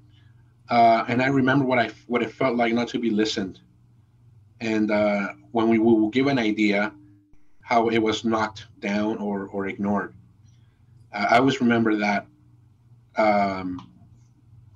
uh, 0.70 1.06
and 1.08 1.22
I 1.22 1.28
remember 1.28 1.66
what 1.66 1.80
I 1.80 1.92
what 2.08 2.22
it 2.22 2.32
felt 2.32 2.56
like 2.56 2.74
not 2.74 2.88
to 2.90 3.00
be 3.00 3.10
listened, 3.10 3.60
and 4.62 4.92
uh, 4.92 5.30
when 5.52 5.70
we 5.70 5.78
would 5.78 6.14
give 6.14 6.28
an 6.28 6.40
idea, 6.40 6.92
how 7.62 7.90
it 7.90 8.00
was 8.00 8.24
knocked 8.24 8.68
down 8.80 9.18
or 9.18 9.48
or 9.48 9.68
ignored. 9.68 10.14
I 11.12 11.38
always 11.38 11.62
remember 11.62 11.96
that 11.96 12.28
um, 13.16 13.90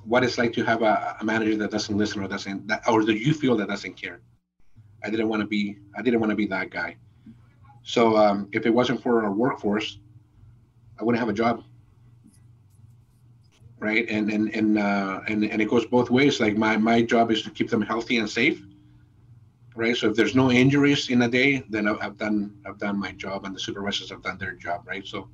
what 0.04 0.24
it's 0.24 0.38
like 0.38 0.54
to 0.54 0.64
have 0.64 0.82
a, 0.82 1.18
a, 1.20 1.24
manager 1.24 1.58
that 1.58 1.72
doesn't 1.72 1.98
listen 1.98 2.24
or 2.24 2.28
doesn't 2.28 2.68
that, 2.68 2.88
or 2.88 3.04
that 3.04 3.20
you 3.20 3.34
feel 3.34 3.58
that 3.58 3.68
doesn't 3.68 3.96
care. 3.96 4.22
I 5.04 5.10
didn't 5.10 5.28
want 5.28 5.42
to 5.42 5.48
be 5.48 5.78
I 5.98 6.02
didn't 6.02 6.20
want 6.20 6.32
to 6.32 6.36
be 6.36 6.48
that 6.48 6.70
guy. 6.70 6.96
So 7.84 8.18
um, 8.18 8.50
if 8.52 8.66
it 8.66 8.70
wasn't 8.70 9.02
for 9.02 9.24
our 9.24 9.32
workforce, 9.32 10.00
I 11.00 11.04
wouldn't 11.04 11.20
have 11.20 11.30
a 11.30 11.34
job. 11.34 11.64
Right, 13.80 14.06
and 14.10 14.30
and 14.30 14.54
and 14.54 14.78
uh, 14.78 15.22
and 15.28 15.46
and 15.46 15.62
it 15.62 15.70
goes 15.70 15.86
both 15.86 16.10
ways. 16.10 16.42
Like 16.42 16.58
my 16.58 16.76
my 16.76 17.02
job 17.02 17.32
is 17.32 17.42
to 17.44 17.50
keep 17.50 17.70
them 17.70 17.82
healthy 17.82 18.18
and 18.18 18.30
safe. 18.30 18.62
Right, 19.74 19.96
so 19.96 20.10
if 20.10 20.16
there's 20.18 20.36
no 20.36 20.52
injuries 20.52 21.10
in 21.10 21.22
a 21.22 21.30
day, 21.30 21.64
then 21.70 21.88
I've 21.88 22.18
done 22.18 22.58
I've 22.66 22.78
done 22.78 23.00
my 23.00 23.14
job, 23.14 23.46
and 23.46 23.56
the 23.56 23.60
supervisors 23.60 24.10
have 24.10 24.22
done 24.22 24.38
their 24.38 24.52
job. 24.52 24.86
Right, 24.86 25.08
so 25.08 25.30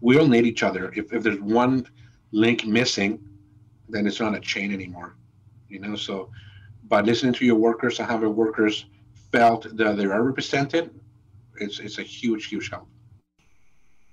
we 0.00 0.18
all 0.18 0.26
need 0.26 0.46
each 0.46 0.64
other. 0.64 0.92
If, 0.96 1.12
if 1.12 1.22
there's 1.22 1.38
one 1.38 1.86
link 2.32 2.66
missing, 2.66 3.20
then 3.88 4.06
it's 4.08 4.18
not 4.18 4.34
a 4.34 4.40
chain 4.40 4.72
anymore. 4.72 5.14
You 5.68 5.78
know, 5.78 5.94
so 5.94 6.30
by 6.88 7.02
listening 7.02 7.34
to 7.34 7.44
your 7.44 7.56
workers 7.56 8.00
and 8.00 8.08
having 8.08 8.34
workers 8.34 8.86
felt 9.30 9.76
that 9.76 9.96
they 9.96 10.06
are 10.06 10.22
represented, 10.24 10.90
it's 11.60 11.78
it's 11.78 11.98
a 11.98 12.02
huge, 12.02 12.46
huge 12.46 12.68
help. 12.70 12.88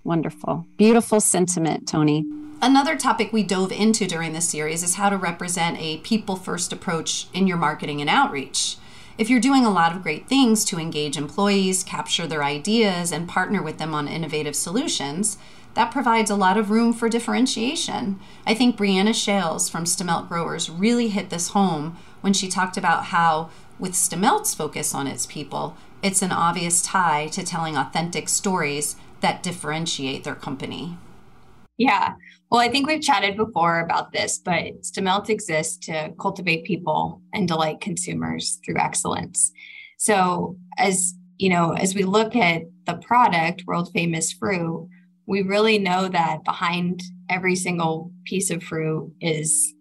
Wonderful. 0.03 0.65
Beautiful 0.77 1.21
sentiment, 1.21 1.87
Tony. 1.87 2.25
Another 2.61 2.95
topic 2.95 3.33
we 3.33 3.43
dove 3.43 3.71
into 3.71 4.07
during 4.07 4.33
this 4.33 4.49
series 4.49 4.83
is 4.83 4.95
how 4.95 5.09
to 5.09 5.17
represent 5.17 5.77
a 5.79 5.97
people 5.97 6.35
first 6.35 6.71
approach 6.71 7.27
in 7.33 7.47
your 7.47 7.57
marketing 7.57 8.01
and 8.01 8.09
outreach. 8.09 8.77
If 9.17 9.29
you're 9.29 9.39
doing 9.39 9.65
a 9.65 9.69
lot 9.69 9.95
of 9.95 10.01
great 10.01 10.27
things 10.27 10.65
to 10.65 10.79
engage 10.79 11.17
employees, 11.17 11.83
capture 11.83 12.25
their 12.25 12.43
ideas, 12.43 13.11
and 13.11 13.29
partner 13.29 13.61
with 13.61 13.77
them 13.77 13.93
on 13.93 14.07
innovative 14.07 14.55
solutions, 14.55 15.37
that 15.73 15.91
provides 15.91 16.29
a 16.29 16.35
lot 16.35 16.57
of 16.57 16.69
room 16.69 16.93
for 16.93 17.09
differentiation. 17.09 18.19
I 18.45 18.53
think 18.53 18.77
Brianna 18.77 19.13
Shales 19.13 19.69
from 19.69 19.85
Stemilt 19.85 20.27
Growers 20.27 20.69
really 20.69 21.09
hit 21.09 21.29
this 21.29 21.49
home 21.49 21.97
when 22.21 22.33
she 22.33 22.47
talked 22.47 22.77
about 22.77 23.05
how, 23.05 23.49
with 23.79 23.93
Stemilt's 23.93 24.53
focus 24.53 24.93
on 24.93 25.07
its 25.07 25.25
people, 25.25 25.75
it's 26.01 26.21
an 26.21 26.31
obvious 26.31 26.81
tie 26.81 27.27
to 27.27 27.43
telling 27.43 27.75
authentic 27.75 28.29
stories 28.29 28.95
that 29.23 29.41
differentiate 29.41 30.23
their 30.23 30.35
company. 30.35 30.97
Yeah. 31.77 32.13
Well, 32.51 32.61
I 32.61 32.67
think 32.69 32.85
we've 32.85 33.01
chatted 33.01 33.35
before 33.35 33.79
about 33.79 34.11
this, 34.11 34.37
but 34.37 34.81
Stemilt 34.81 35.29
exists 35.29 35.77
to 35.87 36.13
cultivate 36.19 36.65
people 36.65 37.21
and 37.33 37.47
delight 37.47 37.81
consumers 37.81 38.59
through 38.63 38.77
excellence. 38.77 39.51
So, 39.97 40.57
as 40.77 41.15
you 41.39 41.49
know, 41.49 41.71
as 41.71 41.95
we 41.95 42.03
look 42.03 42.35
at 42.35 42.63
the 42.85 42.95
product, 42.95 43.63
world 43.65 43.89
famous 43.93 44.33
fruit, 44.33 44.87
we 45.25 45.41
really 45.41 45.79
know 45.79 46.09
that 46.09 46.43
behind 46.43 47.01
every 47.29 47.55
single 47.55 48.11
piece 48.25 48.51
of 48.51 48.61
fruit 48.61 49.11
is 49.21 49.73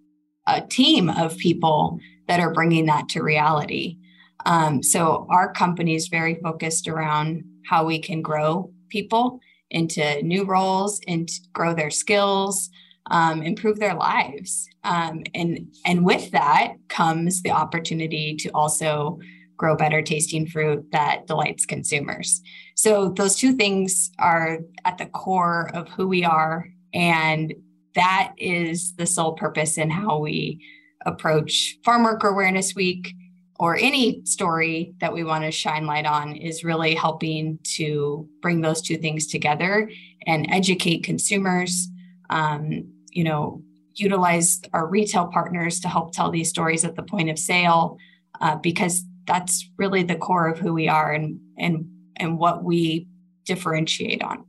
a 0.47 0.63
team 0.63 1.11
of 1.11 1.37
people 1.37 1.99
that 2.29 2.41
are 2.41 2.55
bringing 2.55 2.87
that 2.87 3.09
to 3.11 3.23
reality. 3.23 3.99
Um, 4.47 4.83
so 4.83 5.27
our 5.31 5.53
company 5.53 5.95
is 5.95 6.09
very 6.09 6.37
focused 6.37 6.89
around 6.89 7.45
how 7.69 7.85
we 7.85 7.99
can 7.99 8.23
grow 8.23 8.73
people 8.93 9.41
into 9.71 10.23
new 10.23 10.45
roles 10.45 11.01
and 11.09 11.29
grow 11.53 11.75
their 11.75 11.91
skills, 11.91 12.71
um, 13.11 13.43
improve 13.43 13.79
their 13.79 13.95
lives. 13.95 14.69
Um, 14.85 15.25
and, 15.35 15.75
and 15.85 16.05
with 16.05 16.31
that 16.33 16.75
comes 16.89 17.43
the 17.43 17.51
opportunity 17.51 18.37
to 18.37 18.51
also 18.51 19.19
grow 19.57 19.77
better 19.77 20.03
tasting 20.03 20.47
fruit 20.47 20.85
that 20.93 21.27
delights 21.27 21.65
consumers. 21.67 22.43
So 22.75 23.11
those 23.11 23.37
two 23.37 23.55
things 23.55 24.11
are 24.19 24.59
at 24.85 24.99
the 24.99 25.07
core 25.07 25.71
of 25.73 25.89
who 25.89 26.07
we 26.09 26.25
are. 26.25 26.69
And 26.93 27.55
that 27.95 28.33
is 28.39 28.95
the 28.97 29.07
sole 29.07 29.33
purpose 29.33 29.79
in 29.79 29.91
how 29.91 30.19
we 30.19 30.65
approach 31.07 31.79
Farm 31.85 32.05
Worker 32.05 32.29
Awareness 32.29 32.75
Week 32.75 33.15
or 33.63 33.77
any 33.77 34.21
story 34.25 34.93
that 35.01 35.13
we 35.13 35.23
want 35.23 35.45
to 35.45 35.51
shine 35.53 35.87
light 35.87 36.05
on 36.05 36.35
is 36.35 36.65
really 36.65 36.97
helping 36.97 37.61
to 37.63 38.29
bring 38.41 38.61
those 38.61 38.83
two 38.83 38.97
things 38.97 39.29
together 39.29 39.89
and 40.27 40.51
educate 40.51 41.05
consumers 41.05 41.89
um, 42.31 42.85
you 43.13 43.23
know 43.23 43.63
utilize 43.95 44.61
our 44.73 44.89
retail 44.89 45.27
partners 45.29 45.79
to 45.79 45.87
help 45.87 46.13
tell 46.13 46.29
these 46.29 46.49
stories 46.49 46.85
at 46.85 46.97
the 46.97 47.05
point 47.05 47.31
of 47.31 47.39
sale 47.39 47.99
uh, 48.41 48.57
because 48.57 49.05
that's 49.29 49.71
really 49.79 50.03
the 50.03 50.17
core 50.17 50.49
of 50.49 50.59
who 50.59 50.73
we 50.73 50.89
are 50.89 51.13
and 51.13 51.39
and 51.57 51.89
and 52.17 52.39
what 52.39 52.65
we 52.65 53.07
differentiate 53.45 54.25
on. 54.25 54.45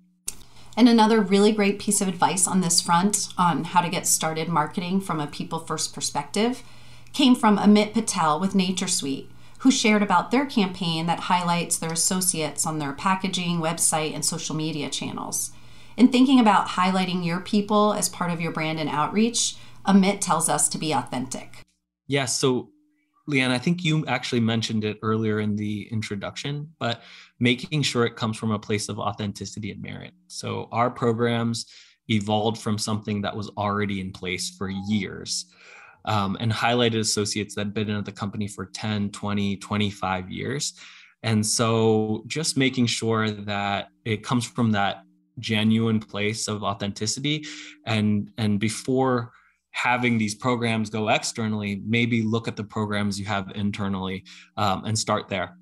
And 0.75 0.89
another 0.89 1.21
really 1.21 1.51
great 1.51 1.77
piece 1.77 2.01
of 2.01 2.07
advice 2.07 2.47
on 2.47 2.61
this 2.61 2.81
front 2.81 3.27
on 3.37 3.63
how 3.63 3.81
to 3.81 3.89
get 3.89 4.07
started 4.07 4.49
marketing 4.49 5.01
from 5.01 5.19
a 5.19 5.27
people 5.27 5.59
first 5.59 5.93
perspective 5.93 6.63
came 7.13 7.35
from 7.35 7.57
Amit 7.57 7.93
Patel 7.93 8.39
with 8.39 8.53
NatureSweet, 8.53 9.27
who 9.59 9.71
shared 9.71 10.01
about 10.01 10.31
their 10.31 10.45
campaign 10.45 11.05
that 11.05 11.21
highlights 11.21 11.77
their 11.77 11.93
associates 11.93 12.65
on 12.65 12.79
their 12.79 12.91
packaging, 12.91 13.59
website, 13.59 14.13
and 14.13 14.25
social 14.25 14.55
media 14.55 14.89
channels. 14.89 15.51
In 15.95 16.09
thinking 16.09 16.39
about 16.39 16.69
highlighting 16.69 17.23
your 17.23 17.39
people 17.39 17.93
as 17.93 18.09
part 18.09 18.31
of 18.31 18.41
your 18.41 18.51
brand 18.51 18.79
and 18.79 18.89
outreach, 18.89 19.55
Amit 19.85 20.19
tells 20.19 20.49
us 20.49 20.67
to 20.69 20.77
be 20.77 20.91
authentic. 20.91 21.59
Yeah, 22.07 22.25
so 22.25 22.71
Leanne, 23.29 23.51
I 23.51 23.59
think 23.59 23.85
you 23.85 24.05
actually 24.07 24.41
mentioned 24.41 24.83
it 24.83 24.97
earlier 25.01 25.39
in 25.39 25.55
the 25.55 25.87
introduction, 25.91 26.69
but 26.79 27.03
making 27.39 27.83
sure 27.83 28.05
it 28.05 28.15
comes 28.15 28.37
from 28.37 28.51
a 28.51 28.59
place 28.59 28.89
of 28.89 28.99
authenticity 28.99 29.71
and 29.71 29.81
merit. 29.81 30.13
So 30.27 30.67
our 30.71 30.89
programs 30.89 31.67
evolved 32.09 32.57
from 32.61 32.77
something 32.77 33.21
that 33.21 33.35
was 33.35 33.49
already 33.57 34.01
in 34.01 34.11
place 34.11 34.49
for 34.49 34.69
years 34.69 35.45
um, 36.05 36.37
and 36.39 36.51
highlighted 36.51 36.99
associates 36.99 37.55
that 37.55 37.61
had 37.61 37.73
been 37.73 37.89
at 37.89 38.05
the 38.05 38.11
company 38.11 38.47
for 38.47 38.65
10, 38.65 39.11
20, 39.11 39.57
25 39.57 40.29
years. 40.29 40.73
And 41.23 41.45
so 41.45 42.23
just 42.27 42.57
making 42.57 42.87
sure 42.87 43.29
that 43.29 43.87
it 44.03 44.23
comes 44.23 44.45
from 44.45 44.71
that 44.71 45.03
genuine 45.39 45.99
place 45.99 46.47
of 46.47 46.63
authenticity 46.63 47.43
and 47.85 48.31
and 48.37 48.59
before 48.59 49.31
having 49.71 50.19
these 50.19 50.35
programs 50.35 50.91
go 50.91 51.09
externally 51.09 51.81
maybe 51.87 52.21
look 52.21 52.47
at 52.47 52.55
the 52.55 52.63
programs 52.63 53.19
you 53.19 53.25
have 53.25 53.51
internally 53.55 54.23
um, 54.57 54.85
and 54.85 54.97
start 54.97 55.27
there 55.29 55.57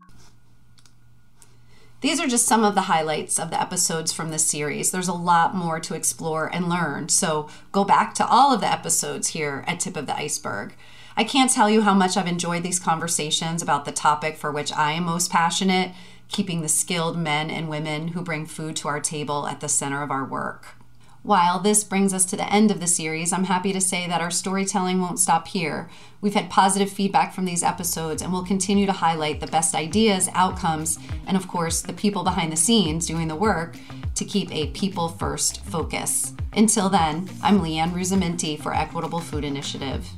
these 2.01 2.19
are 2.19 2.27
just 2.27 2.47
some 2.47 2.63
of 2.63 2.75
the 2.75 2.81
highlights 2.81 3.39
of 3.39 3.51
the 3.51 3.61
episodes 3.61 4.11
from 4.11 4.29
this 4.29 4.45
series. 4.45 4.91
There's 4.91 5.07
a 5.07 5.13
lot 5.13 5.55
more 5.55 5.79
to 5.79 5.93
explore 5.93 6.47
and 6.53 6.67
learn, 6.67 7.09
so 7.09 7.47
go 7.71 7.83
back 7.83 8.13
to 8.15 8.27
all 8.27 8.53
of 8.53 8.61
the 8.61 8.71
episodes 8.71 9.29
here 9.29 9.63
at 9.67 9.79
Tip 9.79 9.95
of 9.95 10.07
the 10.07 10.17
Iceberg. 10.17 10.75
I 11.15 11.23
can't 11.23 11.51
tell 11.51 11.69
you 11.69 11.81
how 11.81 11.93
much 11.93 12.17
I've 12.17 12.27
enjoyed 12.27 12.63
these 12.63 12.79
conversations 12.79 13.61
about 13.61 13.85
the 13.85 13.91
topic 13.91 14.37
for 14.37 14.51
which 14.51 14.73
I 14.73 14.93
am 14.93 15.03
most 15.05 15.31
passionate 15.31 15.91
keeping 16.31 16.61
the 16.61 16.69
skilled 16.69 17.17
men 17.17 17.51
and 17.51 17.69
women 17.69 18.09
who 18.09 18.21
bring 18.21 18.45
food 18.45 18.75
to 18.77 18.87
our 18.87 19.01
table 19.01 19.47
at 19.47 19.59
the 19.59 19.67
center 19.67 20.01
of 20.01 20.09
our 20.09 20.25
work. 20.25 20.75
While 21.23 21.59
this 21.59 21.83
brings 21.83 22.15
us 22.15 22.25
to 22.25 22.35
the 22.35 22.51
end 22.51 22.71
of 22.71 22.79
the 22.79 22.87
series, 22.87 23.31
I'm 23.31 23.43
happy 23.43 23.71
to 23.73 23.81
say 23.81 24.07
that 24.07 24.21
our 24.21 24.31
storytelling 24.31 24.99
won't 24.99 25.19
stop 25.19 25.47
here. 25.47 25.87
We've 26.19 26.33
had 26.33 26.49
positive 26.49 26.89
feedback 26.89 27.31
from 27.31 27.45
these 27.45 27.61
episodes 27.61 28.23
and 28.23 28.33
we'll 28.33 28.43
continue 28.43 28.87
to 28.87 28.91
highlight 28.91 29.39
the 29.39 29.45
best 29.45 29.75
ideas, 29.75 30.29
outcomes, 30.33 30.97
and 31.27 31.37
of 31.37 31.47
course, 31.47 31.81
the 31.81 31.93
people 31.93 32.23
behind 32.23 32.51
the 32.51 32.57
scenes 32.57 33.05
doing 33.05 33.27
the 33.27 33.35
work 33.35 33.77
to 34.15 34.25
keep 34.25 34.51
a 34.51 34.71
people 34.71 35.09
first 35.09 35.63
focus. 35.65 36.33
Until 36.53 36.89
then, 36.89 37.29
I'm 37.43 37.59
Leanne 37.59 37.91
Ruzzamenti 37.91 38.59
for 38.59 38.73
Equitable 38.73 39.19
Food 39.19 39.43
Initiative. 39.43 40.09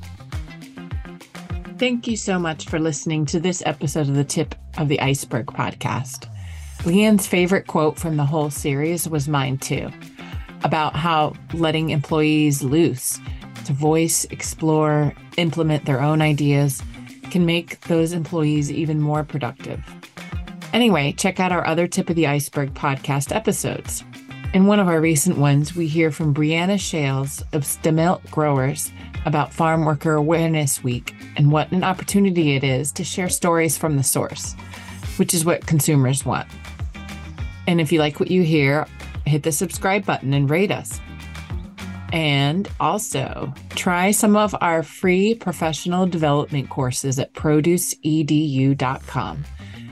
Thank 1.78 2.08
you 2.08 2.16
so 2.16 2.40
much 2.40 2.70
for 2.70 2.80
listening 2.80 3.26
to 3.26 3.42
this 3.42 3.62
episode 3.66 4.08
of 4.08 4.16
the 4.16 4.24
Tip 4.24 4.56
of 4.78 4.88
the 4.88 5.02
Iceberg 5.02 5.48
podcast. 5.48 6.30
Leanne's 6.84 7.28
favorite 7.28 7.68
quote 7.68 8.00
from 8.00 8.16
the 8.16 8.26
whole 8.26 8.50
series 8.50 9.10
was 9.10 9.28
mine 9.28 9.58
too 9.58 9.92
about 10.64 10.96
how 10.96 11.34
letting 11.54 11.90
employees 11.90 12.64
loose 12.64 13.20
to 13.66 13.74
voice, 13.74 14.26
explore, 14.26 15.14
implement 15.38 15.86
their 15.86 16.02
own 16.02 16.22
ideas 16.22 16.82
can 17.32 17.46
make 17.46 17.80
those 17.82 18.14
employees 18.14 18.72
even 18.72 19.02
more 19.02 19.24
productive. 19.24 19.84
Anyway, 20.74 21.12
check 21.14 21.40
out 21.40 21.52
our 21.52 21.66
other 21.66 21.88
Tip 21.88 22.10
of 22.10 22.16
the 22.16 22.28
Iceberg 22.28 22.74
podcast 22.74 23.36
episodes. 23.36 24.04
In 24.54 24.68
one 24.68 24.80
of 24.80 24.88
our 24.88 25.02
recent 25.02 25.38
ones, 25.38 25.76
we 25.76 25.88
hear 25.88 26.12
from 26.12 26.34
Brianna 26.34 26.80
Shales 26.80 27.42
of 27.54 27.64
Stemilt 27.64 28.30
Growers 28.30 28.92
about 29.26 29.54
Farm 29.54 29.86
Worker 29.86 30.14
Awareness 30.14 30.84
Week 30.84 31.16
and 31.38 31.52
what 31.52 31.72
an 31.72 31.84
opportunity 31.84 32.56
it 32.56 32.64
is 32.64 32.92
to 32.92 33.04
share 33.04 33.30
stories 33.30 33.78
from 33.78 33.98
the 33.98 34.04
source, 34.04 34.54
which 35.18 35.34
is 35.34 35.46
what 35.46 35.66
consumers 35.66 36.26
want. 36.26 36.48
And 37.66 37.82
if 37.82 37.92
you 37.92 38.00
like 38.00 38.20
what 38.20 38.30
you 38.30 38.44
hear, 38.44 38.86
hit 39.26 39.44
the 39.44 39.52
subscribe 39.52 40.06
button 40.06 40.34
and 40.34 40.50
rate 40.50 40.72
us. 40.72 41.00
And 42.12 42.68
also 42.80 43.54
try 43.72 44.12
some 44.12 44.36
of 44.36 44.56
our 44.62 44.84
free 44.84 45.34
professional 45.34 46.06
development 46.06 46.70
courses 46.70 47.18
at 47.18 47.34
produceedu.com. 47.34 49.46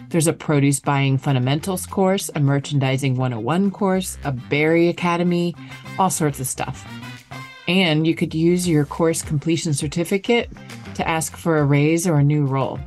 There's 0.10 0.28
a 0.28 0.34
produce 0.34 0.80
buying 0.80 1.18
fundamentals 1.18 1.88
course, 1.88 2.30
a 2.36 2.40
merchandising 2.40 3.16
101 3.16 3.72
course, 3.72 4.18
a 4.24 4.34
berry 4.34 4.90
academy, 4.90 5.56
all 5.98 6.10
sorts 6.10 6.40
of 6.40 6.48
stuff. 6.48 6.86
And 7.68 8.06
you 8.06 8.14
could 8.14 8.36
use 8.36 8.68
your 8.68 8.86
course 8.86 9.22
completion 9.22 9.74
certificate 9.74 10.50
to 10.96 11.08
ask 11.08 11.38
for 11.38 11.60
a 11.60 11.64
raise 11.64 12.06
or 12.06 12.20
a 12.20 12.24
new 12.24 12.46
role. 12.46 12.78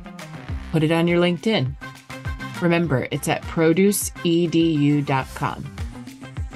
Put 0.71 0.83
it 0.83 0.91
on 0.91 1.07
your 1.07 1.19
LinkedIn. 1.19 1.75
Remember, 2.61 3.07
it's 3.11 3.27
at 3.27 3.41
produceedu.com 3.43 5.74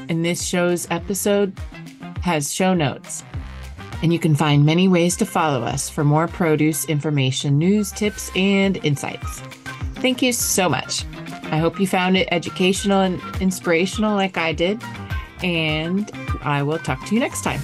in 0.10 0.24
this 0.24 0.44
show's 0.44 0.88
episode 0.92 1.58
has 2.22 2.54
show 2.54 2.74
notes. 2.74 3.24
And 4.02 4.14
you 4.14 4.20
can 4.20 4.36
find 4.36 4.66
many 4.66 4.88
ways 4.88 5.16
to 5.18 5.26
follow 5.26 5.62
us 5.64 5.90
for 5.90 6.04
more 6.04 6.28
produce 6.28 6.86
information, 6.86 7.58
news, 7.58 7.92
tips, 7.92 8.32
and 8.36 8.78
insights. 8.86 9.42
Thank 9.96 10.22
you 10.22 10.34
so 10.34 10.70
much. 10.70 11.06
I 11.52 11.58
hope 11.58 11.80
you 11.80 11.88
found 11.88 12.16
it 12.18 12.28
educational 12.32 13.02
and 13.02 13.22
inspirational 13.42 14.16
like 14.16 14.38
I 14.38 14.54
did. 14.54 14.82
And 15.44 16.12
I 16.42 16.64
will 16.64 16.80
talk 16.80 17.06
to 17.08 17.14
you 17.14 17.20
next 17.20 17.44
time. 17.44 17.62